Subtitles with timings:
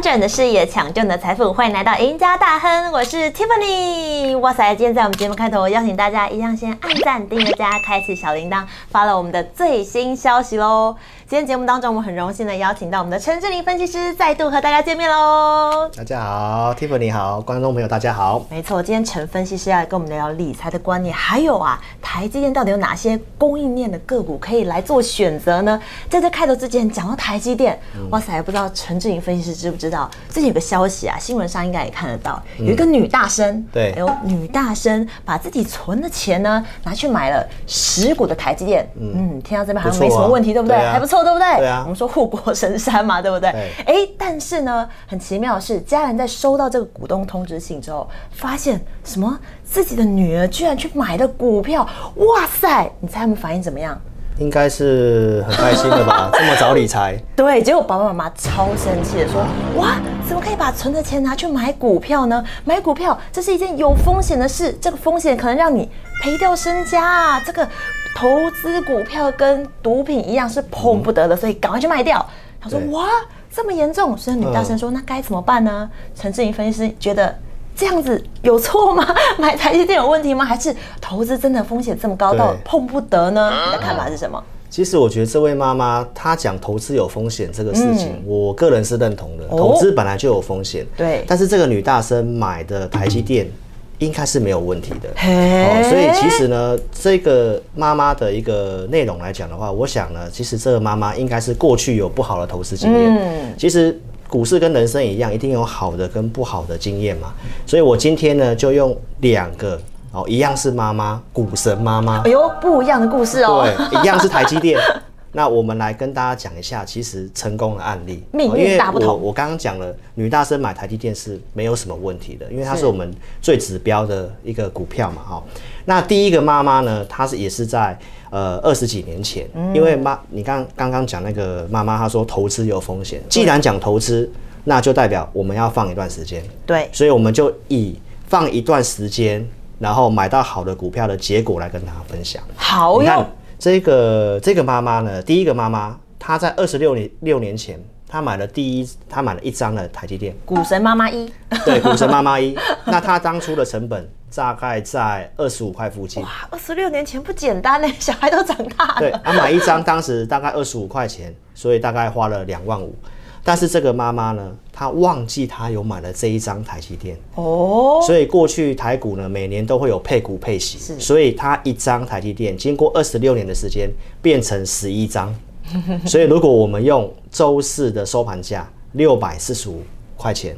[0.00, 4.38] 转你的视野，抢救你的财富，欢迎来到赢家大亨，我是 Tiffany。
[4.38, 10.96] 哇塞，今天在我们节目开头，邀请大家一样先按赞、订阅加开启小铃铛，发了我们的最新消息喽。
[11.30, 15.88] 今天节目当中，我们很荣幸的邀请到我们的陈志玲分析师再度和大家见面喽。
[15.96, 18.44] 大家好，Tiffany 好，观众朋友大家好。
[18.50, 25.80] 没错，今天陈分析师要跟我们聊聊理财的观念，还有啊，台积电到底有哪些供应链的个股可以来做选择呢？
[26.08, 27.78] 在这开头之前，讲到台积电，
[28.10, 30.10] 哇塞，不知道陈志玲分析师知不知道？
[30.28, 38.84] 最近有个消息啊，新闻上应该也看得到，有一个女大生，对还有女大生把自己存的钱呢，拿去买了十股的台积电。
[39.00, 40.76] 嗯，听到这边好像没什么问题，对不对？
[40.76, 41.56] 还不错，对不对？
[41.58, 43.50] 对啊我们说护国神山嘛，对不对？
[43.52, 49.38] 对哎，但是呢，很奇妙的是，家人在收到这个股东通知信之后，发现什么？
[49.64, 52.90] 自己的女儿居然去买了股票，哇塞！
[53.00, 54.00] 你猜他们反应怎么样？
[54.40, 56.30] 应该是很开心的吧？
[56.34, 59.46] 这么早理财，对，结果爸爸妈妈超生气的说
[59.76, 59.96] ：“哇，
[60.26, 62.42] 怎么可以把存的钱拿去买股票呢？
[62.64, 65.88] 买股票这是一件有风险的事，这个风险可能让你
[66.22, 67.42] 赔掉身家啊！
[67.44, 67.68] 这个
[68.16, 72.26] 投资股票跟毒品一样是碰不得的，所以赶快去卖掉。”
[72.58, 73.06] 他说：“哇，
[73.54, 77.38] 这么严重！”所以女大声说：“那该怎么办呢？”陈志颖分析师觉得。
[77.76, 79.06] 这样子有错吗？
[79.38, 80.44] 买台积电有问题吗？
[80.44, 83.50] 还是投资真的风险这么高到碰不得呢？
[83.66, 84.42] 你的看法是什么？
[84.68, 89.44] 其实我觉得这位妈妈她讲投资有风险这个事情，我个人是认同的。
[89.48, 93.50] 投资本来就有风险，对但是这个女大生买的台积电
[93.98, 95.08] 应该是没有问题的。
[95.08, 103.16] 哦，所以其实呢，这个妈妈的一个内容来讲的话，我想呢，其实这个妈妈应该是过去有不好的投资经验。
[103.16, 104.00] 嗯其实
[104.30, 107.32] 股市跟人生一样，一定有好的跟不好的经验嘛。
[107.66, 109.78] 所以我今天呢，就用两个
[110.12, 113.64] 哦，一样是妈妈，股神妈妈哎，呦，不一样的故事哦。
[113.64, 114.78] 对，一样是台积电。
[115.32, 119.08] 那我们来跟大家讲一下，其实成功的案例，命运哦因为大不同。
[119.08, 125.42] 我我刚刚讲了，女大生买台积电是没有什么问题的，因为它是是我们最指标的一个股票嘛，哈。
[125.84, 127.98] 那第一个妈妈呢，她是也是在
[128.30, 129.74] 呃二十几年前，嗯。
[129.74, 134.30] 因为妈，你刚刚刚讲那个妈妈，她说投资有风险，既然讲投资，
[134.64, 137.96] 那就代表我们要放一段时间，对，所以我们就以
[138.26, 139.46] 放一段时间，
[139.78, 142.42] 然后买到好的股票的结果来跟大家分享。
[142.56, 143.26] 好你看哟，
[143.60, 147.78] 这个这个妈妈呢，第一个妈妈，她在二十六年六年前，
[148.08, 151.30] 她买了第一，她买了一张的台积电，股神妈妈一，
[151.66, 152.56] 对，股神妈妈一。
[152.86, 158.96] 那她当初的成本大概在二十五块附近，哇，二十六年前不简单呢， 小孩都长大了。
[158.98, 162.96] 对，她买一张当时大概二十五块钱，所以大概花了两万五。
[163.42, 173.90] 但是这个妈妈呢，她忘记她有买了这一张台积电，哦，所以过去台股呢，每年都会有配股配息，所以她一张台积电经过二十六年的时间
[174.20, 175.34] 变成十一张，
[176.06, 179.82] 所以如果我们用周四的收盘价六百四十五
[180.16, 180.56] 块钱，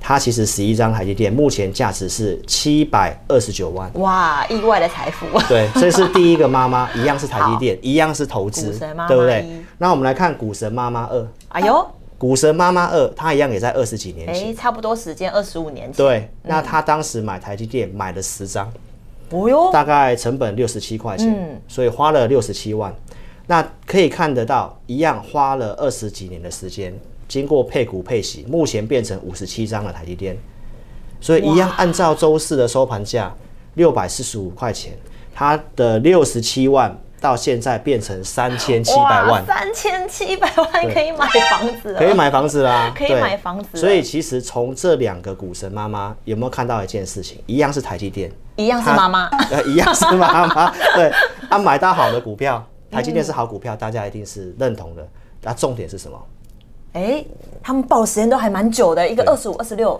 [0.00, 3.88] 它其实十一张台积电目前价值是七百二十九万。
[3.94, 5.26] 哇，意外的财富。
[5.48, 9.46] 对，这是第一个妈妈， 一样是台积电，一样是投资对不对？
[9.78, 11.86] 那我们来看股神妈妈二，哎呦，
[12.22, 14.50] 股神妈妈二，它一样也在二十几年前。
[14.50, 18.72] 哎，差不多时间，二十五年前。，对，那她当时买台积电买了十张，
[19.30, 22.94] 哦哟，大概成本六十七块钱，嗯所以花了六十七万。
[23.48, 26.96] 那可以看得到，一样花了二十几年的时间，
[27.26, 30.38] 经过配股配息，目前变成五十七张的台积电，
[31.20, 33.34] 所以一样按照周四的收盘价
[33.74, 34.96] 六百四十五块钱，
[35.34, 47.40] 它的六十七万到现在变成三千七百万，三千七百万可以买房子了，可以买房子啦，可以买房子所以其实从这两个股神妈妈有没有看到一件事情？
[47.46, 49.28] 一样是台积电，一样是妈妈。
[49.50, 51.12] 呃， 一样是妈妈， 对，
[51.48, 55.08] 他买到好的股票，台积电是好股票，大家一定是认同的。
[55.42, 56.20] 那重点是什么？
[56.94, 57.24] 哎，
[57.62, 59.98] 他们报时间都还蛮久的，一个二十五、二十六，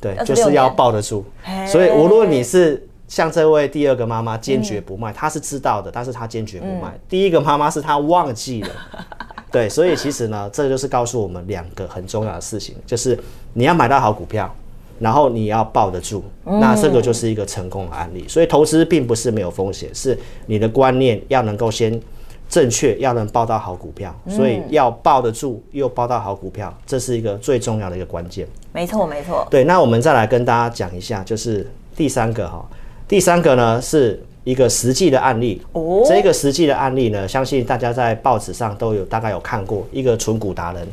[0.00, 0.74] 对，就是要年。
[0.74, 1.24] 抱得住。
[1.68, 6.98] 所以无论你是像这位第二个妈妈坚决不卖，她是知道的，但是她坚决不卖。
[7.08, 8.70] 第一个妈妈是她忘记了。
[9.52, 13.16] 对，所以其实呢，这就是告诉我们两个很重要的事情，就是
[13.52, 14.52] 你要买到好股票，
[14.98, 18.24] 然后你要抱得住，那这个就是一个成功的案例。
[18.26, 22.00] 所以投资并不是没有风险，是你的观念要能够先
[22.48, 24.12] 正确，要能抱到好股票。
[24.28, 28.48] 所以要抱得住又抱到好股票，这是一个最重要的一个关键。
[28.72, 29.46] 没错没错。
[29.48, 32.68] 对，那我们再来跟大家讲一下，就是第三个哈，
[33.06, 35.60] 第三个呢是一个实际的案例。
[35.72, 40.86] 哦这个实际的案例呢，相信大家在报纸上都有大概有看过，一个纯股达人，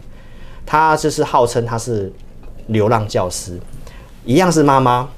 [0.65, 2.11] 他就是号称他是
[2.67, 3.59] 流浪教师，
[4.25, 5.09] 一样是妈妈，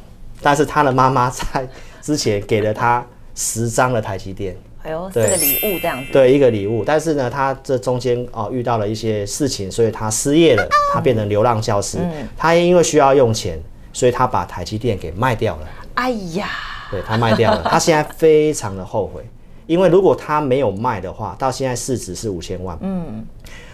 [0.42, 1.68] 但是他的妈妈在
[2.02, 3.06] 之前给了他
[3.36, 6.12] 十张的台积电，哎呦，这个礼物这样子。
[6.12, 6.84] 对一个礼物。
[6.86, 11.98] 但是呢，他这中间哦遇到了一些事情，所以他失业了，他变成流浪教师。
[12.38, 13.60] 他也因为需要用钱，
[13.92, 15.68] 所以他把台积电给卖掉了。
[15.96, 16.50] 哎呀，
[16.94, 19.28] 对他卖掉了，他现在非常的后悔，
[19.66, 23.26] 因为如果他没有卖的话，到现在市值是五千万，嗯，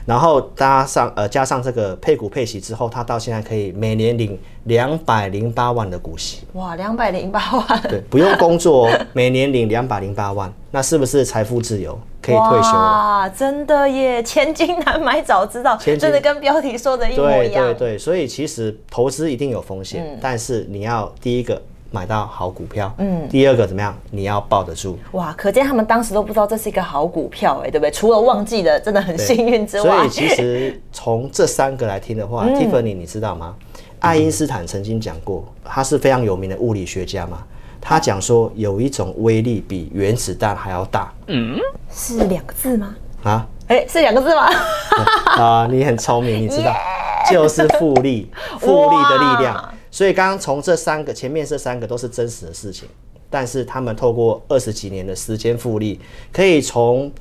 [0.05, 12.73] 然后搭上呃加上这个配股配息之后，他到现在可以每年领两百零八万的股息，哇，两百零八万，对，不用工作哦，每年领两百零八万，那是不是财富自由，可以退休了？
[12.73, 17.65] 哇，真的耶，千金难买早知道，真的跟标题说的一模对一样。
[17.65, 20.19] 对对，所以其实投资一定有风险，嗯。
[20.21, 23.95] 但是你要第一个买到好股票，嗯，第二个怎么样？
[24.11, 24.97] 你要抱得住。
[25.13, 27.91] 哇，可见他们当时都不知道这是一个好股票，哎，对不对？
[27.91, 33.55] 除了忘记的真的很幸运之外，所以其实从这三个来听的话、t i f f a n y 你知道吗？
[33.99, 37.39] 爱因斯坦曾经讲过，他是非常有名的物理学家嘛。
[37.81, 41.57] 他讲说有一种威力比原子弹还要大嗯
[41.89, 42.93] 是两个字吗？
[43.23, 44.49] 啊哎，是两个字吗？
[45.37, 45.67] 啊！
[45.69, 46.73] 你很聪明，你知道，
[47.31, 49.73] 就是复利，复利的力量哇。
[49.99, 52.87] 所以刚刚从这三个前面这三个都是真实的事情，
[53.29, 55.99] 但是他们透过二十几年的时间复利，
[56.31, 57.11] 可以从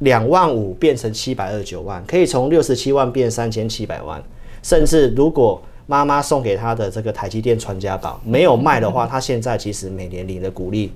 [0.00, 4.22] 两万五变成七百二十九万，可以从六十七万变三千七百万，
[4.62, 10.92] 甚至如果妈妈送给他的这个台积电传家宝没有卖的话，他现在其实每年领的股利，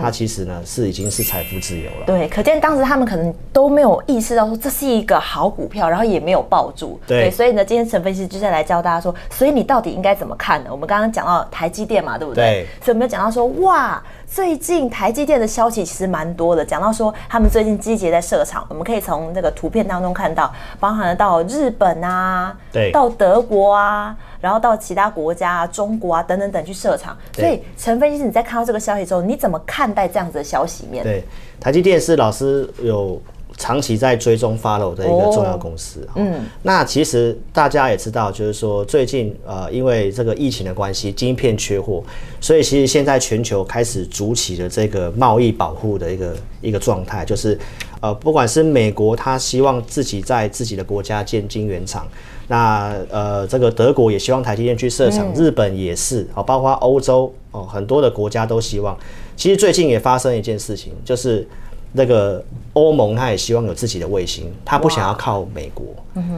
[0.00, 2.06] 他其实呢是已经是财富自由了。
[2.06, 7.00] 对，可见当时他们可能都没有意识到说这是一个好股票，然后也没有抱住。
[7.06, 10.68] 对所以呢，今天陈分析师就是来教大家说，所以你到底应该怎么看呢？
[10.70, 12.44] 我们刚刚讲到台积电嘛，对不对？
[12.44, 27.16] 对所以我们有讲到说，哇，最近台积电的消息其实蛮多的，讲到说他们最近积极在设厂，我们可以从这个图片当中看到，包含了到日本啊，对到德国啊，然后到其他国家啊，中国啊等等等去设厂。
[27.34, 31.02] 所以陈分析师，你在看到这个消息之后，你怎么看待这样子的消息面？
[31.02, 31.24] 对，
[31.58, 33.22] 台积电是老师有
[33.56, 36.08] 长期在追踪 follow 的一个重要公司。
[36.16, 42.02] 嗯，那其实大家也知道，就是说最近呃，因为这个疫情的关系，晶片缺货，
[42.40, 47.56] 所以其实现在全球开始筑起了这个贸易保护的一个一个状态，就是
[48.02, 52.06] 呃，不管是美国，他希望自己在自己的国家建晶圆厂。
[52.48, 58.98] 那呃，这个德国也希望台积电去设厂，日本也是，哦，包括欧洲哦，很多的国家都希望。
[59.36, 61.46] 其实最近也发生一件事情，就是
[61.92, 65.86] 那个欧盟他也希望有自己的卫星，他不想要靠美国，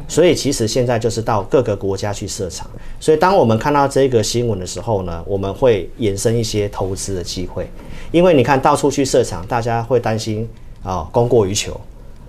[0.06, 2.70] 所以其实现在就是到各个国家去设厂。
[3.00, 7.67] 所以当我们看到这个新闻的时候呢，我们会衍生一些投资的机会，
[8.12, 10.49] 因为你看到处去设厂，大家会担心
[10.84, 11.81] 啊供过于求，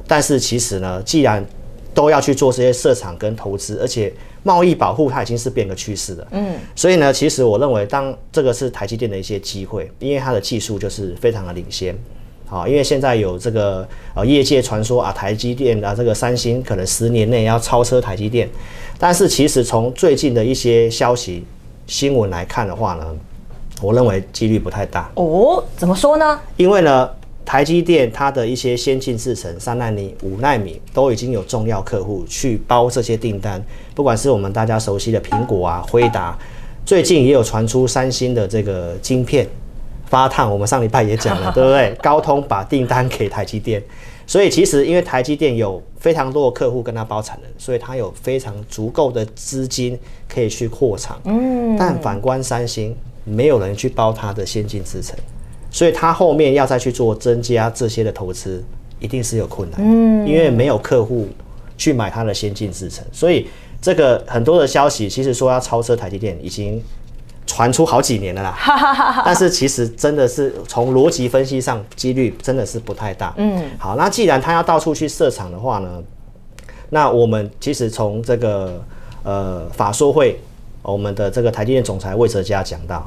[0.07, 1.45] 但是其实呢，既然
[1.93, 4.11] 都要去做这些设厂跟投资，而且
[4.41, 6.27] 贸易保护它已经是变个趋势了。
[6.31, 11.95] 嗯，所以呢，其实我认为当这个是台积电的一些机会，因为它的技术就是非常的领先。
[12.47, 18.47] 好，因为现在有这个呃业界传说啊，台积电啊，这个三星可能十年内要超车台积电，
[18.99, 21.43] 但是其实从最近的一些消息
[21.87, 23.15] 新闻来看的话呢，
[23.81, 25.09] 我认为几率不太大。
[25.15, 26.39] 哦，怎么说呢？
[26.55, 27.09] 因为呢，
[27.45, 33.63] 台积电它的一些先进制程，三纳米、五纳米都已经有重要客户去包这些订单，
[33.93, 36.35] 不管是我们大家熟悉的苹果啊、辉达，
[36.83, 39.47] 最近也有传出三星的这个晶片
[40.07, 41.95] 发烫，我们上礼拜也讲了， 对不对？
[42.01, 43.81] 高通把订单给台积电，
[44.25, 49.97] 所以其实因为台积电有非常多的客户跟他包产能，所以他有非常足够的资金
[50.27, 51.21] 可以去扩厂。
[51.25, 55.15] 嗯，但反观三星，没有人去包它的先进制程。
[55.75, 58.63] 所以他后面要再去做增加这些的投资，
[58.97, 61.27] 一定是有困难，嗯，因为没有客户
[61.77, 63.49] 去买它的先进制程，所以
[63.81, 66.81] 这个很多的消息其实说要超车台积电，已经
[67.45, 76.01] 传出好几年了啦，但是其实真的是从逻辑分析上，几率真的是不太大，嗯，好，那既然他要到处去设厂的话呢，
[76.89, 78.81] 那我们其实从这个
[79.23, 80.39] 呃法说会，
[80.81, 83.05] 我们的这个台积电总裁魏哲嘉讲到。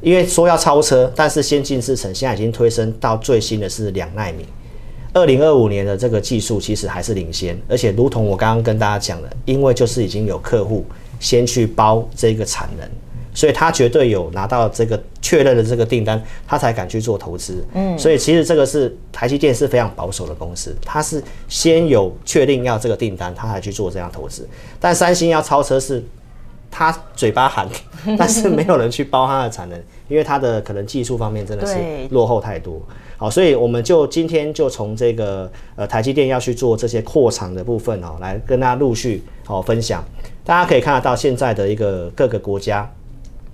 [0.00, 4.44] 因为说要超车，但是先进制程现在已经推升到最新的是两纳米。
[5.14, 10.84] 二零二五年的这个技术其实还是领先，而且如同我刚刚跟大家讲的，因为就是已经有客户
[11.20, 12.86] 先去包这个产能，
[13.32, 17.64] 所以他绝对有拿到这个确认的这个订单，他才敢去做投资。
[17.74, 24.46] 嗯，所以其实这个是台积电是非常保守的公司，它是先有确定要这个订单，他才去做这样投资。
[24.80, 26.04] 但三星要超车是。
[26.76, 27.68] 他嘴巴喊，
[28.18, 31.76] 但是没有人去包他的产能，因为他的可能技术方面真的是
[32.10, 32.82] 落后太多。
[33.16, 40.04] 好，所以我们就今天就从这个呃台积电要去做这些扩厂的部分哦，来跟大家陆续好、分享。
[40.42, 42.90] 大家可以看得到现在的一个各个国家，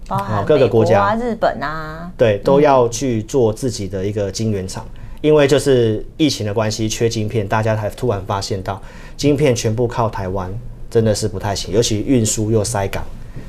[0.09, 4.87] 包含哦各个国家日本啊，对，都要去做自己的一个晶圆厂，
[5.21, 8.81] 因为就是疫情的关系，缺晶片，大家才突然发现到
[9.15, 10.51] 晶片全部靠台湾，
[10.91, 13.05] 真的是不太行，尤其运输又塞港，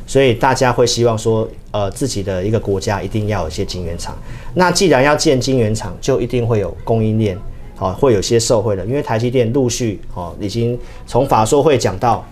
[0.06, 4.16] 所以大家会希望说，呃，自己的一个国家一定要有一些晶圆厂。
[4.54, 7.38] 那既然要建晶圆厂，就一定会有供应链，
[7.76, 12.26] 好、会有些受惠的，因为台积电陆续哦，已经从法说会讲到。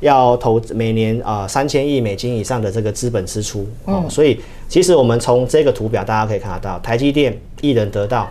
[0.00, 8.28] 要投每年啊三千亿美金以上的这个资本支出哦，所以其实我们从这个图表大家可以看得到，台积电一人得到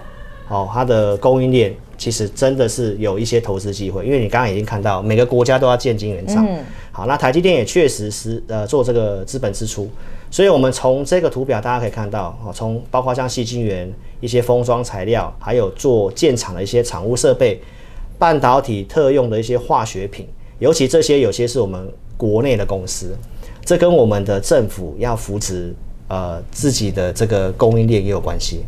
[0.47, 6.47] 哦，它的供应链其实真的是有一些投资机会，因为你刚刚已经看到每个国家都要建晶圆厂，
[6.91, 9.89] 好，那台积电也确实是呃做这个资本支出，
[10.29, 17.61] 所以我们从这个图表大家可以看到哦，从包括像细晶圆、一些封装材料，还有做建厂的一些厂务设备、
[18.17, 20.27] 半导体特用的一些化学品。
[20.59, 21.85] 尤其这些有些是我们
[22.15, 23.13] 国内的公司，
[23.65, 25.75] 这跟我们的政府要扶持
[26.07, 28.63] 呃自己的这个供应链也有关系。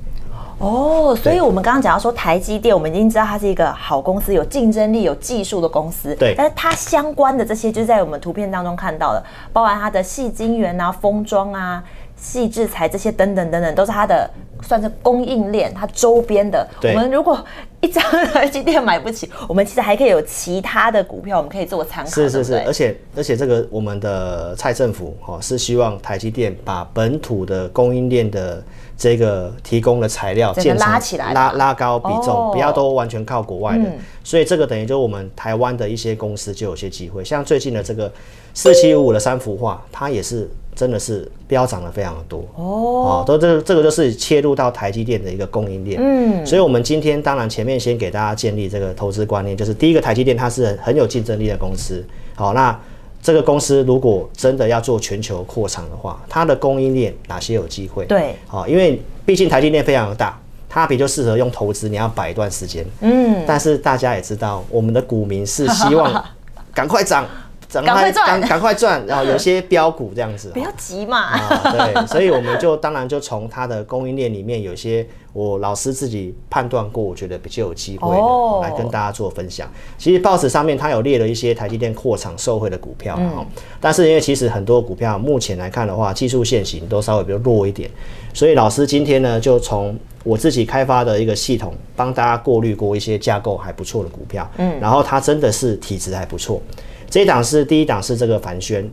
[0.59, 6.15] 哦，所以我们刚刚讲到说台积电，我们已经知道它是一个好公司，有竞争力、有技术的公司。
[6.15, 9.23] 对但是它相关的这些，就是在我们图片当中看到的，
[9.53, 11.83] 包含它的细晶圆啊、封装啊、
[12.17, 14.29] 细制材这些等等等等，都是它的
[14.61, 16.67] 算是供应链，它周边的。
[16.81, 17.43] 我们如果
[17.79, 22.09] 一张台积电买不起，我们其实还可以有其他的股票，我们可以做参考。
[22.09, 28.63] 是是是，对对而且而且这个我们的蔡政府哦是希望台积电把本土的供应链的
[28.97, 33.83] 这个提供的材料建拉起来拉拉高比重，哦不要都完全靠国外的。
[33.83, 33.93] 嗯
[34.27, 38.11] 所以这个等于就是我们台湾的一些公司就有些机会，像最近的这个
[38.57, 46.01] 四七五五的三幅画，它也是真的是飙涨了非常的多哦，都这个这个就是切入到台积电的一个供应链。
[46.01, 52.03] 嗯，所以我们今天当然前面先给大家建立这个投资观念，就是第一个台积电它是很有竞争力的公司。
[52.33, 52.75] 好，那
[53.21, 58.05] 这个公司如果真的要做全球扩厂的话，它的供应链哪些有机会？
[58.05, 62.83] 对，好，因为毕竟台积电非常的大，它比较适合用投资，你要摆一段时间。
[63.01, 66.23] 嗯，但是大家也知道，我们的股民是希望
[66.73, 67.25] 赶快涨，
[67.71, 70.51] 赶赶快赚赶赶快赚，然后有些标股这样子。
[70.55, 71.17] 不要急嘛。
[71.17, 79.69] 啊，对，所以我们就当然就从它的供应链里面有些我老师自己判断过，我觉得比较有机会的，哦来跟大家做分享。
[79.97, 83.45] 其实报纸上面它有列了一些台积电扩厂受惠的股票，嗯哈、
[83.81, 87.89] 但是因为其实很多股票目前来看的话，技术线型都稍微比较弱一点，
[88.33, 96.61] 所以老师今天呢就从我自己开发的一个系统，帮大家过滤过一些架构还不错的股票，嗯，然后它真的是体质还不错。
[97.09, 98.89] 这一档是第一档是这个凡轩，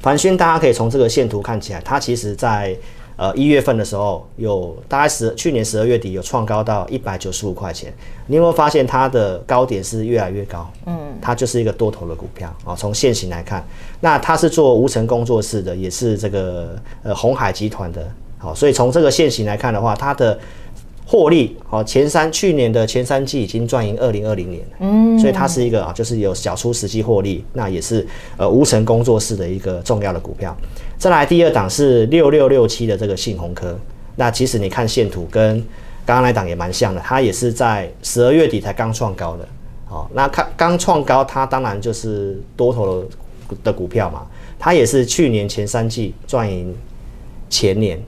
[0.00, 2.74] 凡轩大家可以从这个线图看起来，它其实在
[3.16, 7.92] 呃一月份的时候有大概十去年十二月底有创高到一百九十五块钱，
[8.26, 10.70] 你有没有发现它的高点是越来越高？
[10.86, 12.74] 嗯，它就是一个多头的股票啊。
[12.74, 13.62] 从现形来看，
[14.00, 20.38] 那它是做无尘工作室的，也是这个呃红海集团的，好，所以从这个现形来看的话，它的
[21.10, 30.56] 获利，好，前三去年的前三季已经赚赢二零二零年，嗯，所以它是一个啊，就是有小出实际获利，那也是呃无尘工作室的一个重要的股票。
[30.96, 33.76] 再来第二档是六六六七的这个信鸿科，
[34.14, 35.58] 那其实你看线图跟
[36.06, 39.48] 刚刚那档也蛮像的，它也是在十二月底才刚创高的，
[39.86, 44.24] 好，那看刚创高，它当然就是多头的的股票嘛，
[44.60, 46.72] 它也是去年前三季赚赢
[47.48, 48.00] 前年，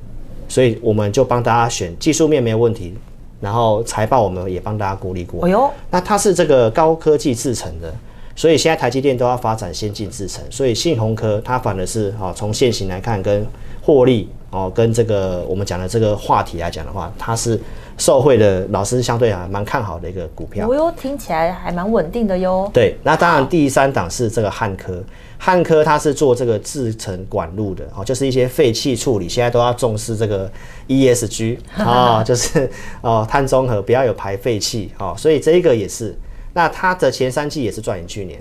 [0.52, 2.92] 所以我们就帮大家选技术面没有问题，
[3.40, 5.46] 然后财报我们也帮大家鼓励过。
[5.46, 7.90] 哎呦，那它是这个高科技制成的，
[8.36, 13.46] 所以现在台积电都要发展先进制成，所以信鸿科它反而是啊从现行来看跟
[13.80, 17.60] 获利哦跟这个我们讲的这个话题来讲的话，它是
[17.98, 20.70] 受惠的，老师相对还蛮看好的一个股票。
[20.70, 22.70] 哦哟，听起来还蛮稳定的哟。
[22.72, 25.02] 对，那当然第三档是这个汉科，
[25.38, 30.50] 汉科它是做这个制成管路的哦，就是一些废气处理，现在都要重视这个
[30.86, 36.16] ESG 哦，就是哦碳中和，不要有排废气哦，所以这个也是。
[36.54, 38.38] 那它的前三季也是赚赢去年。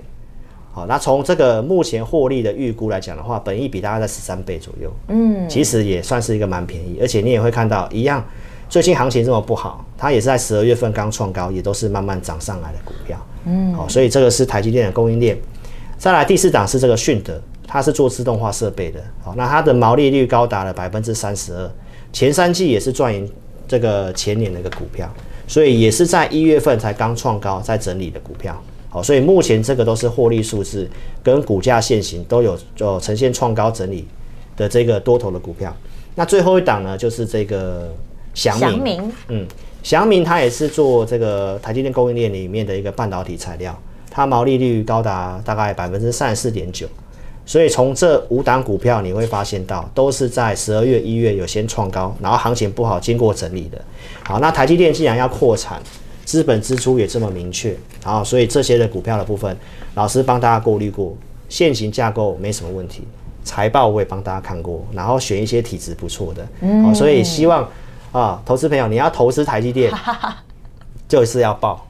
[0.74, 8.24] 好，那从这个目前获利的预估来讲的话，本益比大概在十三倍左右，嗯，其实也算是一个蛮便宜，而且你也会看到一样，
[8.70, 15.36] 最近行情这么不好，它也是在十二月份刚创高，也都是慢慢涨上来的股票，嗯，好，所以这个是台积电的供应链。
[15.98, 21.70] 再来第四档是这个迅德，它是做自动化设备的，好，那它的毛利率高达了百分之三十二，
[22.14, 23.30] 前三季也是赚赢
[23.68, 25.06] 这个前年的一个股票，
[25.46, 28.58] 所以也是在一月份才刚创高，在整理的股票。
[28.92, 30.86] 好，所以目前这个都是获利数字
[31.22, 34.06] 跟股价现行都有就呈现创高整理
[34.54, 35.74] 的这个多头的股票。
[36.14, 37.90] 那最后一档呢，就是这个
[38.34, 39.46] 祥明，祥明嗯，
[39.82, 43.74] 祥明它也是做这个台积电供应链里面的一个半导体材料，
[44.10, 46.86] 它毛利率高达大概百分之三十四点九，
[47.46, 53.82] 所以从这五档股票你会发现到，都是在十二月、一月有先创高，然后行情不好，经过整理的。
[54.22, 55.80] 好，那台积电既然要扩产，
[56.32, 59.54] 资本支出也这么明确，好，所以这些的股票的部分，
[59.96, 61.14] 老师帮大家过滤过，
[61.50, 63.06] 现行架构没什么问题，
[63.44, 66.48] 财报我也帮大家看过，然后选一些体质不错的，
[66.82, 67.68] 好，所以希望
[68.12, 69.92] 啊，投资朋友你要投资台积电，
[71.06, 71.86] 就是要报。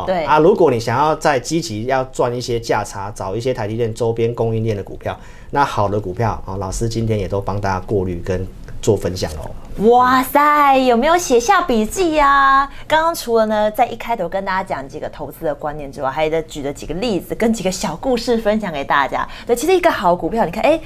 [0.00, 5.18] 啊对啊，如果你想要再积极要赚一些价差，找一些台积电周边供应链的股票，
[5.50, 8.46] 那好的股票啊，老师今天也都帮大家过滤跟
[8.82, 9.50] 做分享哦。
[9.90, 19.26] 哇塞，有没有写下笔记呀、刚刚除了呢，在一开头跟大家讲几个投资的观念之外，还在举了几个例子跟几个小故事分享给大家。
[19.46, 20.80] 对，其实一个好股票，你看，哎。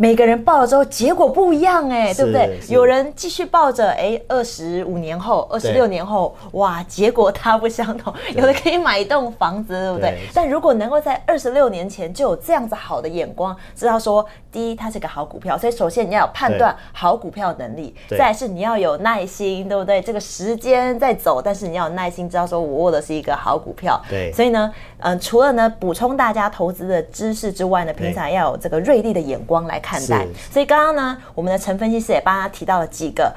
[0.00, 2.58] 每个人报了之后，结果不一样哎，对不对？
[2.70, 8.10] 有人继续抱着，哎，二十五年后、二十六年后，哇，结果大不相同。
[8.34, 10.12] 有的可以买一栋房子，对不对？
[10.12, 20.00] 对但如果能够在二十六年前就有这样子好的眼光，知道说，第一，它是个好股票，所以首先你要有判断好股票能力，再是你要有耐心，对不对？
[20.00, 24.00] 这个时间在走，但是你要有耐心，知道说我握的是一个好股票。
[24.08, 30.26] 对所以呢，嗯，除了呢补充大家投资的知识之外呢，平常要有这个锐利的眼光来看待。
[30.52, 33.34] 所以刚刚呢，我们的陈分析师也帮他提到了几个。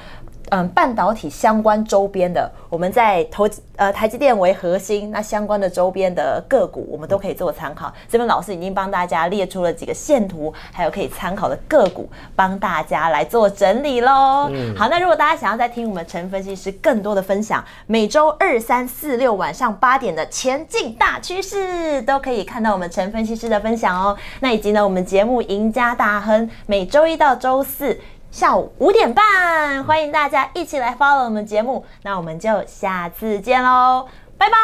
[0.50, 7.92] 嗯，半导体相关周边的，我们在投呃台积电为核心，那相关的周边的个股，我们都可以做参考。
[8.08, 14.50] 这边老师已经帮大家列出了几个线图，还有可以参考的个股，帮大家来做整理喽。
[14.76, 24.16] 好，那如果大家想要再听我们陈分析师更多的分享，每周二、三、四、六晚上八点的前进大趋势，都可以看到我们陈分析师的分享哦。
[24.40, 27.98] 那以及呢，我们节目赢家大亨每周一到周四。
[28.34, 34.56] 下午五点半，欢迎大家一起来 follow 我们节目，那我们就下次见喽，拜拜，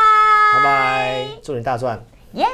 [0.56, 2.02] 拜拜，祝你大赚。
[2.32, 2.44] 耶！